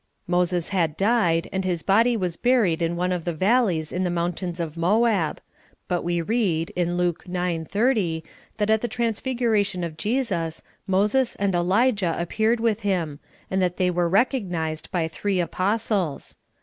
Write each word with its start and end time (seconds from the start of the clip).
Moses 0.25 0.69
had 0.69 0.97
died, 0.97 1.47
and 1.51 1.63
his 1.63 1.83
body 1.83 2.17
was 2.17 2.35
buried 2.35 2.81
in 2.81 2.95
one 2.95 3.11
of 3.11 3.23
the 3.23 3.35
val 3.35 3.65
leys 3.65 3.91
in 3.91 4.03
the 4.03 4.09
mountains 4.09 4.59
of 4.59 4.75
Moab; 4.75 5.39
but 5.87 6.01
we 6.03 6.23
read, 6.23 6.71
in 6.71 6.97
Luke 6.97 7.27
9: 7.27 7.65
30, 7.65 8.23
that 8.57 8.71
at 8.71 8.81
the 8.81 8.87
transfiguration 8.87 9.83
of 9.83 9.97
Jesus, 9.97 10.63
Moses 10.87 11.35
and 11.35 11.53
Elijah 11.53 12.15
appeared 12.17 12.59
with 12.59 12.79
Him, 12.79 13.19
and 13.51 13.61
that 13.61 13.77
they 13.77 13.91
were 13.91 14.09
recog 14.09 14.49
nized 14.49 14.89
by 14.89 15.07
three 15.07 15.37
apOvStles. 15.37 16.35